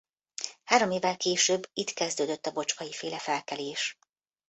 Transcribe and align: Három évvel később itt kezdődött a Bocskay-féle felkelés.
Három 0.63 0.91
évvel 0.91 1.17
később 1.17 1.69
itt 1.73 1.89
kezdődött 1.91 2.45
a 2.45 2.51
Bocskay-féle 2.51 3.19
felkelés. 3.19 3.97